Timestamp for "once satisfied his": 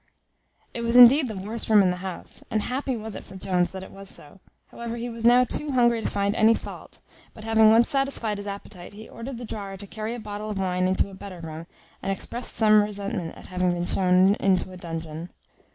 7.69-8.47